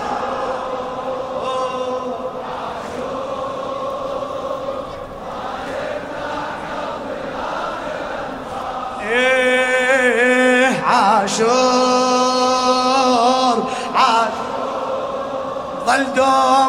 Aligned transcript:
عاشور. 10.86 11.66
ظل 15.86 16.04
دوم 16.04 16.06
ظل 16.06 16.14
دوم 16.16 16.65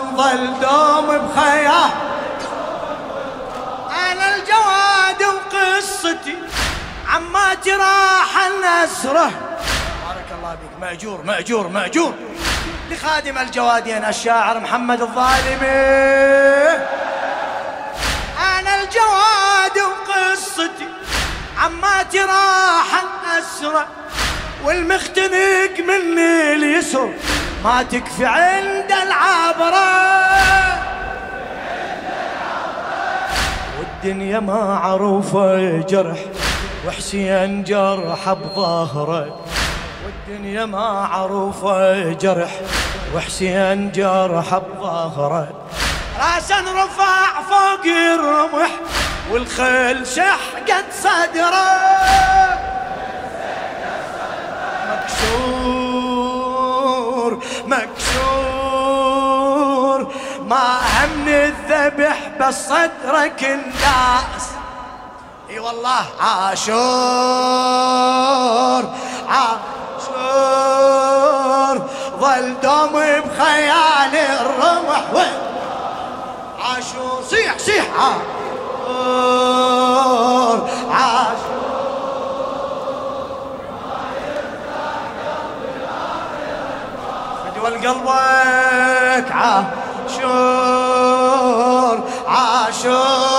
وقصتي 6.08 6.36
عماتي 7.08 7.72
راح 7.72 8.38
النسرة. 8.48 9.32
بارك 10.08 10.26
الله 10.38 10.54
بك 10.54 10.82
مأجور 10.82 11.22
مأجور 11.24 11.68
مأجور. 11.68 12.14
لخادم 12.90 13.38
الجوادين 13.38 14.06
الشاعر 14.06 14.60
محمد 14.60 15.02
الظالمي. 15.02 15.68
أنا 18.40 18.82
الجواد 18.82 19.78
وقصتي 19.78 20.88
عماتي 21.58 22.20
راح 22.20 23.04
النسرة. 23.04 23.88
والمختنق 24.64 25.80
مني 25.88 26.54
اليسر 26.54 27.14
ما 27.64 27.84
تكفي 27.84 28.26
عند 28.26 28.92
العبرة 28.92 29.77
والدنيا 34.08 34.40
ما 34.40 34.80
عروفة 34.84 35.78
جرح 35.82 36.20
وحسين 36.88 37.64
جرح 37.64 38.34
بظهره. 38.34 39.40
والدنيا 40.06 40.66
ما 40.66 41.08
عروفة 41.12 42.14
جرح 42.14 42.52
وحسين 43.16 43.92
جرح 43.92 44.58
بظهره. 44.58 45.48
راسا 46.20 46.56
رفع 46.60 47.42
فوق 47.50 47.86
الرمح 47.86 48.72
والخيل 49.32 50.08
شحقت 50.08 50.86
صدره. 51.04 52.67
ما 60.48 60.80
هم 60.80 61.28
الذبح 61.28 62.30
بس 62.40 62.68
صدرك 62.70 63.44
الناس. 63.44 64.50
إي 65.50 65.60
والله 65.60 66.06
عاشور 66.20 66.78
عاشور. 69.30 70.18
ظل 72.20 72.60
دوم 72.64 72.92
بخيال 72.92 74.16
الرمح. 74.16 75.04
عاشور. 76.64 77.24
صيح 77.30 77.58
صيح. 77.58 77.86
عاشور 78.00 78.20
عاشور. 80.92 81.58
قلبك. 87.64 89.32
عاشور. 89.32 89.87
عاشور. 92.28 93.37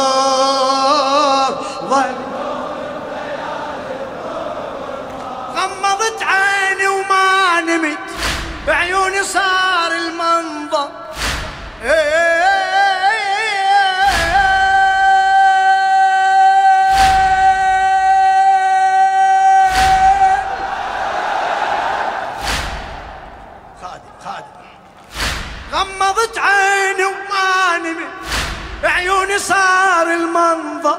صار 29.39 30.07
المنظر. 30.07 30.99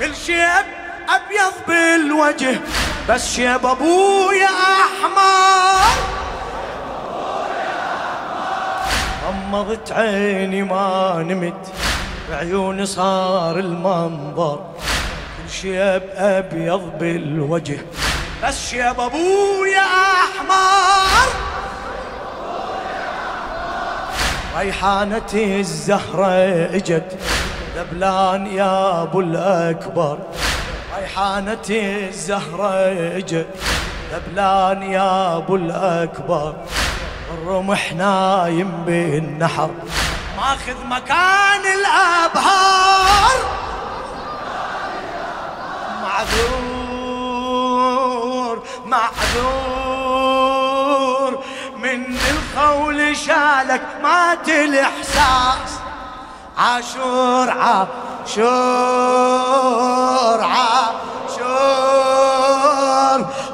كل 0.00 0.16
شيء 0.16 0.46
أبيض 1.08 1.52
بالوجه 1.68 2.60
بس 3.08 3.34
شيب 3.34 3.66
أبويا 3.66 4.48
أحمر. 4.48 5.96
غمضت 9.26 9.92
عيني 9.92 10.62
ما 10.62 11.24
نمت 11.28 11.66
بعيوني 12.30 12.86
صار 12.86 13.58
المنظر. 13.58 14.60
كل 15.38 15.50
شيء 15.52 16.00
أبيض 16.16 16.98
بالوجه 16.98 17.78
بس 18.44 18.70
شيب 18.70 19.00
أبويا 19.00 19.84
أحمر. 19.84 21.47
ريحانتي 24.56 25.60
الزهرة 25.60 26.26
إجت. 26.76 27.18
دبلان 27.76 28.46
يا 28.46 29.02
أبو 29.02 29.20
الأكبر. 29.20 30.18
ريحانتي 30.98 32.08
الزهرة 32.08 32.72
إجت. 33.16 33.46
دبلان 34.12 34.82
يا 34.82 35.36
أبو 35.36 35.56
الأكبر. 35.56 36.54
الرمح 37.34 37.92
نايم 37.92 38.84
بالنحر 38.86 39.70
ماخذ 40.36 40.84
مكان 40.86 41.62
الأبهر. 41.78 43.36
معذور 46.02 47.36
معذور. 48.86 49.77
من 52.18 52.36
الخول 52.36 52.98
شالك 53.16 53.82
مات 54.02 54.48
الاحساس 54.48 55.70
عاشور 56.58 57.50
عاشور 57.50 58.48
عاشور 60.42 61.48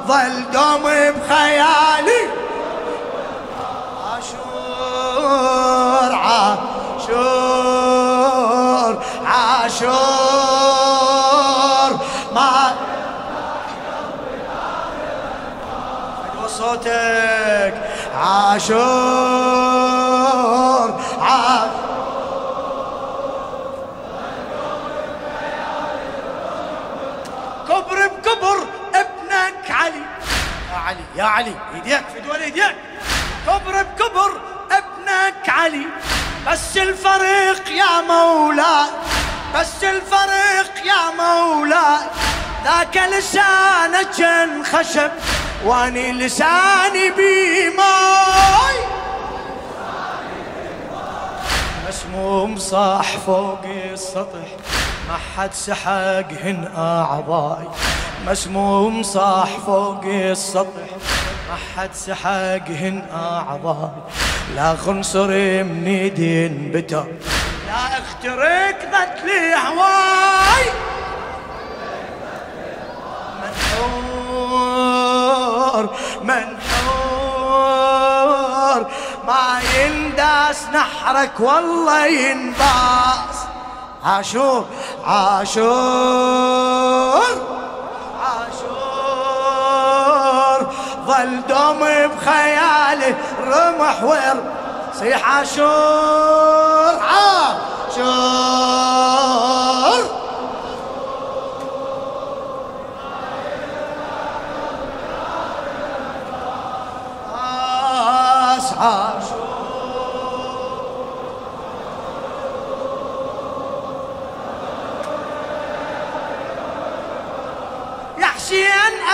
ظل 0.07 0.51
دوم 0.53 0.83
بخيالي. 0.83 2.21
عاشور 4.05 6.11
عاشور 6.15 7.33
عاشور 9.25 9.95
ما 12.35 12.51
صوتك. 16.47 17.44
عاشور 18.25 18.81
عاشور. 21.21 21.85
علي. 30.85 31.03
يا 31.15 31.23
علي 31.23 31.55
ايديك 31.75 32.03
في 32.13 32.19
دول 32.19 32.41
ايديك. 32.41 32.75
كبر 33.47 33.83
بكبر 33.83 34.41
ابنك 34.71 35.49
علي. 35.49 35.85
بس 36.47 36.77
الفريق 36.77 37.69
يا 37.69 38.01
مولاي 38.01 38.89
بس 39.55 39.83
الفريق 39.83 40.85
يا 40.85 41.11
مولاي 41.17 42.07
ذاك 42.63 42.97
لسانك 42.97 44.39
خشب 44.73 45.11
واني 45.65 46.11
لساني 46.11 47.09
بماي 47.09 48.77
مسموم 51.89 52.57
صاح 52.75 53.17
فوق 53.17 53.63
السطح 53.93 54.47
ما 55.07 55.17
حد 55.35 55.53
سحقهن 55.53 56.71
أعضاي. 56.77 57.67
مسموم 58.27 59.03
صاح 59.03 59.49
فوق 59.65 60.03
السطح 60.05 60.87
ما 61.49 61.55
حد 61.75 61.93
سحقهن 61.93 63.07
أعضاي. 63.13 63.89
لا 64.55 64.75
خنصر 64.75 65.27
من 65.63 65.87
يدين 65.87 66.71
بتر 66.73 67.05
لا 67.67 67.99
اخترق 67.99 68.77
قتلي 68.93 69.55
هواي. 69.67 70.65
منحور 73.41 75.03
منحور 76.23 76.54
ما 79.27 79.61
ينداس 79.75 80.63
نحرك 80.73 81.39
والله 81.39 82.05
ينباس 82.05 83.37
عاشور 84.05 84.65
عاشور 85.05 86.05
عاشور. 88.25 88.75
ظل 91.07 91.41
دوم 91.49 91.79
بخيالي 91.79 93.15
رمح 93.47 94.03
ور 94.03 94.43
صيح 94.99 95.29
عاشور 95.29 96.93
عاشور. 97.01 98.05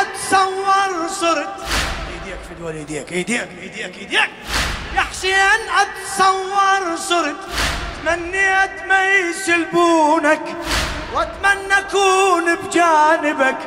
أتصور 0.02 1.08
صرت. 1.08 1.50
إيديك 2.14 2.40
فدوى 2.50 2.72
إيديك 2.72 3.12
إيديك 3.12 3.50
إيديك 3.62 3.98
إيديك. 3.98 4.30
يا 4.96 5.02
حسين 5.02 5.62
أتصور 5.82 6.96
صرت. 6.96 7.36
تمنيت 8.06 8.86
ما 8.88 9.06
يسلبونك 9.06 10.42
وأتمنى 11.14 11.78
أكون 11.78 12.56
بجانبك. 12.56 13.58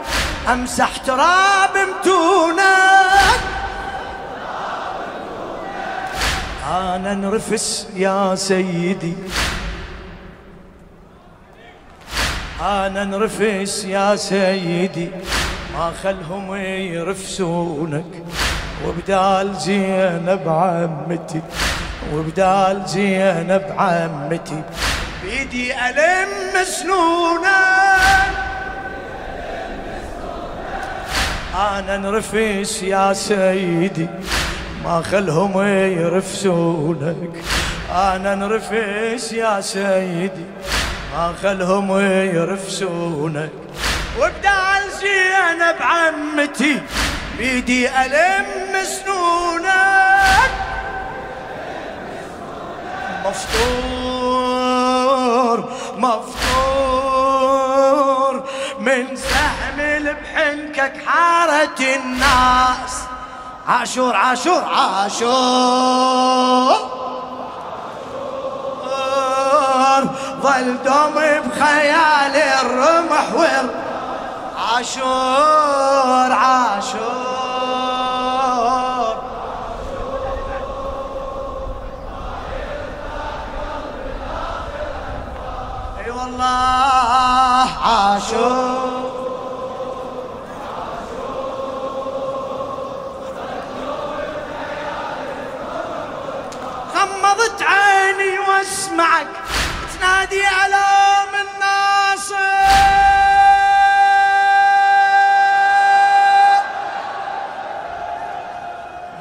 أمسح 0.48 0.96
تراب 0.96 1.78
متونك. 1.78 3.03
أنا 6.94 7.12
انرفس 7.12 7.86
يا 7.96 8.34
سيدي. 8.34 9.14
أنا 12.60 13.02
انرفس 13.02 13.84
يا 13.84 14.16
سيدي. 14.16 15.10
ما 15.74 15.92
خلهم 16.02 16.54
يرفسونك. 16.94 18.12
وبدال 18.86 19.56
زينب 19.56 20.42
عمتي. 20.46 21.40
وبدال 22.14 22.82
زينب 22.86 23.64
عمتي. 23.78 24.62
بيدي 25.22 25.74
ألم 25.74 26.64
سنونك 26.64 27.44
أنا 31.54 31.96
نرفس 31.96 32.82
يا 32.82 33.12
سيدي. 33.12 34.08
ما 34.84 35.02
خلهم 35.02 35.62
يرفسونك 36.00 37.44
أنا 37.90 38.34
نرفس 38.34 39.32
يا 39.32 39.60
سيدي. 39.60 40.44
ما 41.14 41.34
خلهم 41.42 41.98
يرفسونك 42.36 43.50
وبدال 44.18 44.90
زينب 45.00 45.76
عمتي 45.80 46.82
بيدي 47.38 47.88
ألم 47.88 48.84
سنونك. 48.84 50.50
مفطور 53.26 54.38
مفطور. 55.96 57.24
من 58.78 59.16
سهم 59.16 59.78
بحنكك 60.04 60.92
حارة 61.06 61.78
الناس. 61.80 63.13
عاشور 63.68 64.16
عاشور 64.16 64.64
عاشور. 64.64 65.34
ظل 70.42 70.78
دوم 70.84 71.14
بخيالي 71.14 72.60
الرمح 72.60 73.34
والرمح 73.34 73.74
عاشور 74.74 76.32
عاشور. 76.32 77.14
أي 85.98 86.10
والله 86.10 87.68
عاشور. 87.84 88.83
غمضت 97.34 97.62
عيني 97.62 98.38
وأسمعك 98.38 99.26
تنادي 99.98 100.46
على 100.46 100.84
من 101.32 101.60
ناصر. 101.60 102.34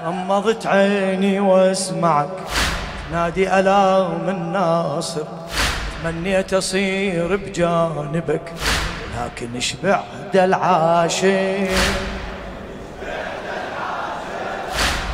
غمضت 0.05 0.67
عيني 0.67 1.39
وأسمعك 1.39 2.29
نادي 3.11 3.59
ألام 3.59 4.29
الناصر 4.29 5.23
تمنيت 6.03 6.53
أصير 6.53 7.35
بجانبك 7.35 8.53
لكن 9.17 9.55
إيش 9.55 9.73
بعد 9.73 10.35
العاشق 10.35 11.69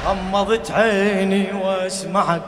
غمضت 0.05 0.71
عيني 0.71 1.53
وأسمعك 1.53 2.41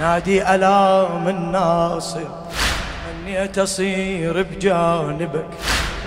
نادي 0.00 0.54
ألام 0.54 1.28
الناصر 1.28 2.24
تمنيت 3.06 3.58
أصير 3.58 4.42
بجانبك 4.42 5.48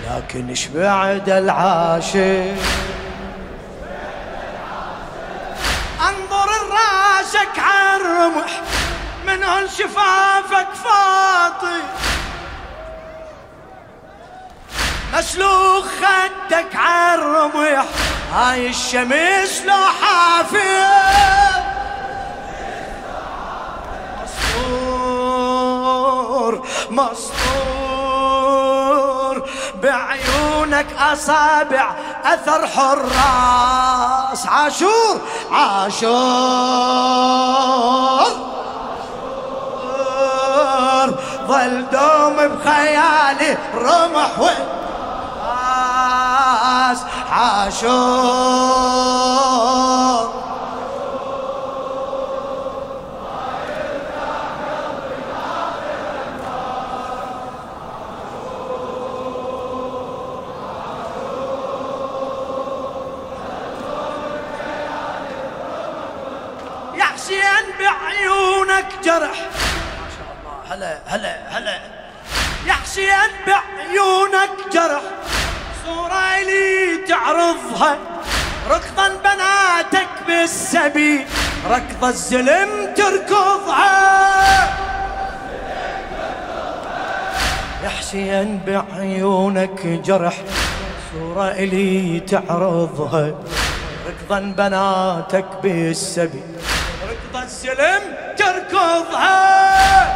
لكن 0.10 0.50
إيش 0.50 0.68
بعد 0.68 1.30
العاشق 1.30 2.56
راسك 7.24 7.60
عالرمح 7.60 8.62
من 9.28 9.44
هون 9.44 9.68
شفافك 9.68 10.68
فاطي 10.84 11.82
مسلوخ 15.14 15.86
خدك 15.86 16.76
عالرمح 16.76 17.86
هاي 18.34 18.68
الشمس 18.68 19.62
لو 19.66 19.86
حافظ. 20.02 20.93
مسطور. 26.96 27.44
بعيونك 29.82 30.86
أصابع 31.00 31.96
أثر 32.26 32.68
حراس 32.68 34.48
عاشور 34.48 35.22
عاشور. 35.52 36.14
ظل 41.48 41.86
دوم 41.92 42.36
بخيالي 42.48 43.58
رمح 43.76 44.40
وراس 44.40 45.70
عاشور. 47.32 49.03
جرح. 69.06 69.38
ما 70.02 70.08
شاء 70.16 70.30
الله. 70.36 70.56
هلا 70.70 70.98
هلا 71.08 71.58
هلا. 71.58 71.80
يا 72.68 72.74
حسين 72.74 73.32
بعيونك 73.48 74.74
جرح. 74.74 75.02
صورة 75.86 76.40
لي 76.40 76.98
تعرضها. 77.08 77.98
ركضا 78.70 79.08
بناتك 79.08 80.10
بالسبي. 80.28 81.26
ركض 81.70 82.06
الزلم 82.06 82.94
تركضها. 82.96 83.94
يا 87.84 87.90
حسين 87.90 88.62
بعيونك 88.68 89.88
جرح. 89.88 90.38
صورة 91.14 91.52
إلي 91.52 92.20
تعرضها. 92.20 93.32
ركضا 94.08 94.40
بناتك 94.40 95.46
بالسبي. 95.64 96.44
السلم 97.44 98.13
تركضها 98.94 100.14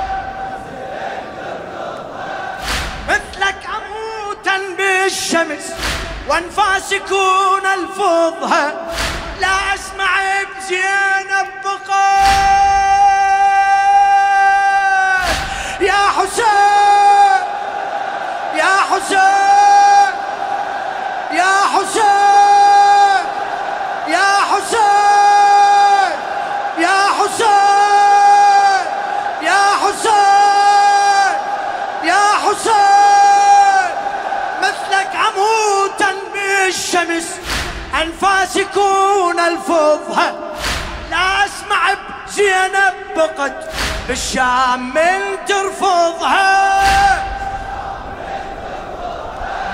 مثلك 3.09 3.55
عموتا 3.65 4.57
بالشمس 4.77 5.65
وانفاس 6.29 6.91
يكون 6.91 7.65
الفضها 7.79 8.73
لا 9.41 9.73
أسمع 9.75 10.19
بزينب 10.43 11.47
بقى 11.63 12.17
يا 15.81 15.93
حسين. 16.17 16.76
ترفضها 39.67 40.29
لا 41.11 41.45
أسمع 41.45 41.81
بزينب 42.27 42.93
بقت 43.15 43.69
بالشام 44.07 44.93
من 44.93 45.21
ترفضها 45.47 46.77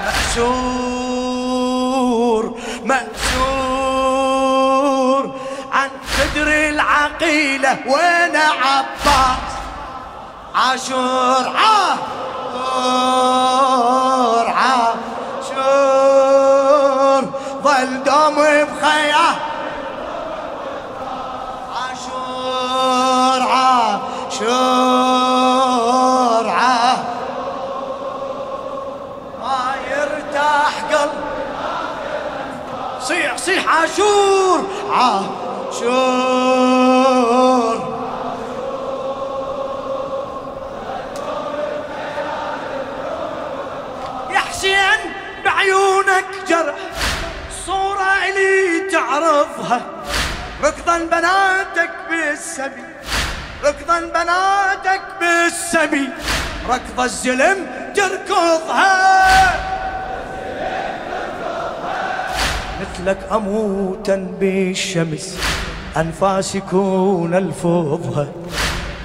مأسور 0.06 1.74
مأسور. 2.84 3.24
عن 5.72 5.90
قدر 6.20 6.48
العقيلة 6.48 7.78
وين 7.88 8.36
عباس؟ 8.36 9.54
عاشور 10.56 11.46
عاشور 11.58 12.86
عاشور. 14.48 15.04
ظل 17.64 18.04
عاشور 33.74 34.60
عاشور. 34.92 36.34
بعيونك 45.46 46.26
جرح 46.48 46.76
صورة 47.66 48.10
إلي 48.28 48.90
تعرفها. 48.92 49.82
ركضا 50.64 50.98
بناتك 50.98 51.92
بالسبي 52.10 52.84
ركضا 53.64 54.00
بناتك 54.00 55.02
بالسبي. 55.20 56.10
ركض 56.70 57.00
الزلم 57.00 57.92
تركضها. 57.96 59.73
مثلك 63.04 63.20
أموتا 63.32 64.16
بالشمس. 64.40 65.38
أنفاس 65.98 66.56
يكون 66.56 67.34
الفوضها 67.36 68.28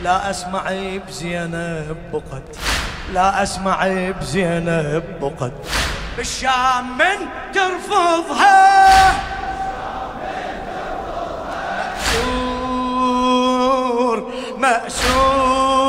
لا 0.02 0.30
أسمع 0.30 0.62
بزينب 1.08 1.96
بقد 2.12 2.42
لا 3.14 3.42
أسمع 3.42 3.88
بزينب 4.20 5.04
بقد 5.20 5.52
بالشام 6.16 6.98
من 6.98 7.26
ترفضها. 7.54 9.12
مأسور 12.98 14.32
مأسور. 14.58 15.88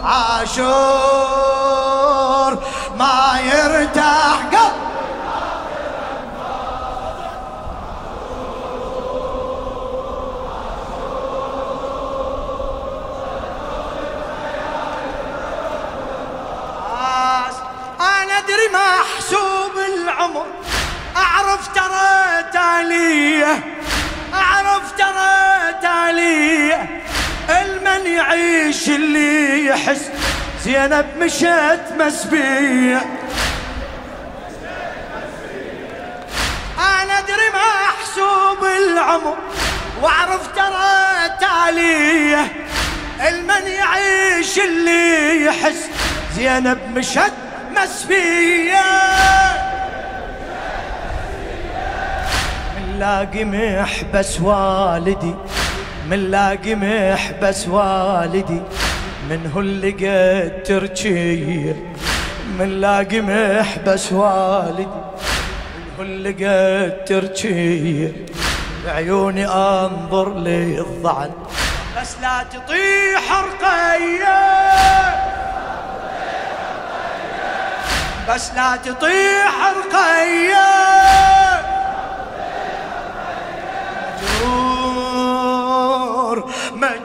عاشور. 0.05 1.24
ترى 22.75 22.83
تاليه 22.83 23.61
اعرف 24.35 24.93
ترى 24.99 25.75
تالية. 25.83 27.03
المن 27.51 28.07
يعيش 28.07 28.89
اللي 28.89 29.67
يحس. 29.67 30.11
زينب 30.65 31.07
مشت 31.19 31.81
مسبية. 31.99 33.03
أنا 36.79 37.19
أدري 37.19 37.51
محسوب 37.55 38.65
العمر. 38.65 39.37
واعرف 40.03 40.47
ترى 40.57 41.29
تالية. 41.41 42.53
المن 43.29 43.67
يعيش 43.67 44.59
اللي 44.59 45.45
يحس. 45.45 45.89
زينب 46.37 46.99
مشت 46.99 47.33
مسبية. 47.77 49.44
لاقي 52.99 53.45
محبس 53.45 54.41
والدي 54.41 55.35
من 56.11 56.31
لاقي 56.31 56.75
محبس 56.75 57.69
والدي. 57.69 58.63
من 59.31 59.51
هو 59.55 59.61
اللي 59.61 59.91
قد 59.91 60.63
تركيه 60.63 61.77
من 62.59 62.81
لاقي 62.81 63.21
محبس 63.21 64.13
والدي. 64.13 64.87
من 65.77 65.87
هو 65.99 66.03
اللي 66.03 66.31
قد 66.31 67.05
تركيه 67.05 68.13
بعيوني 68.87 69.47
أنظر 69.47 70.35
للضعن. 70.35 71.31
بس 72.01 72.17
لا 72.23 72.45
تطيح 72.53 73.33
رقيه 73.33 74.65
بس 78.29 78.51
لا 78.57 78.77
تطيح 78.77 79.55
رقيه 79.77 81.44
مجرور 86.75 87.05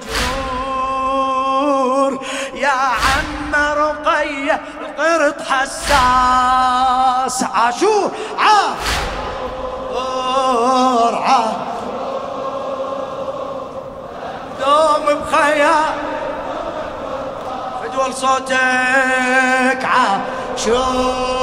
يا 2.54 2.70
عم 2.70 3.56
رقية 3.56 4.62
القرط 4.82 5.42
حساس. 5.42 7.44
عاشور 7.54 8.12
عاشور 8.40 8.76
عاشور. 11.16 11.70
دوم 14.60 15.06
بخيال 15.20 15.94
فدول 17.82 18.14
صوتك 18.14 19.86
عاشور. 19.86 21.40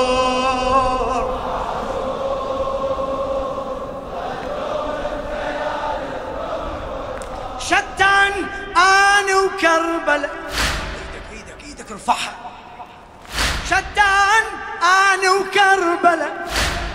شتان 7.59 8.06
أنا 8.77 9.37
وكربلاء 9.37 10.31
إيدك 11.33 11.33
إيدك 11.33 11.65
إيدك 11.65 11.93
ارفعها. 11.93 12.33
شتان 13.67 14.45
أنا 14.83 15.31
وكربلاء 15.31 16.47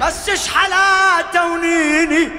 بس 0.01 0.29
اشحلاته 0.29 1.45
ونيني؟ 1.53 2.29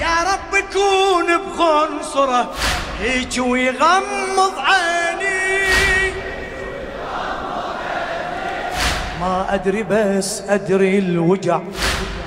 يا 0.00 0.16
رب 0.32 0.54
يكون 0.54 1.26
بخنصره 1.36 2.54
هيك 3.00 3.38
ويغمض 3.38 4.52
عيني. 4.58 6.12
ما 9.20 9.54
أدري 9.54 9.82
بس 9.82 10.40
أدري 10.48 10.98
الوجع 10.98 11.60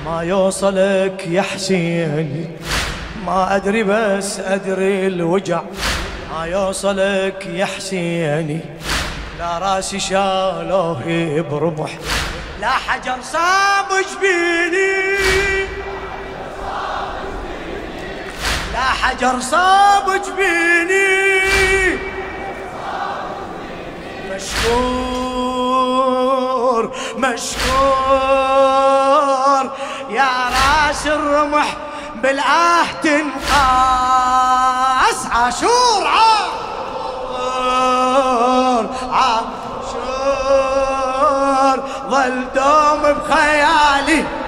ما 0.05 0.21
يوصلك 0.23 1.27
يا 1.27 1.41
حسين 1.41 2.57
ما 3.25 3.55
أدري 3.55 3.83
بس 3.83 4.39
أدري 4.39 5.07
الوجع. 5.07 5.61
ما 6.31 6.45
يوصلك 6.45 7.45
يا 7.45 7.65
حسيني. 7.65 8.59
لا 9.39 9.57
راسي 9.57 9.99
شالوه 9.99 11.03
برمح 11.51 11.91
لا 12.61 12.69
حجر 12.69 13.17
صاب 13.21 13.87
جبيني 14.11 15.19
لا 18.73 18.81
حجر 19.01 19.39
صاب 19.39 20.21
جبيني 20.25 21.29
مشكور 24.35 26.03
مشكور. 27.17 27.69
يا 30.09 30.49
راس 30.49 31.07
الرمح 31.07 31.77
بالآه 32.15 32.85
تنقاس 33.03 33.78
دوم 43.29 44.38